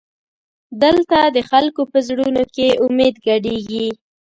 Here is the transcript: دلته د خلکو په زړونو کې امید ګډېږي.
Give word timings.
دلته 0.83 1.19
د 1.35 1.37
خلکو 1.49 1.81
په 1.91 1.97
زړونو 2.07 2.43
کې 2.55 2.67
امید 2.85 3.15
ګډېږي. 3.27 3.87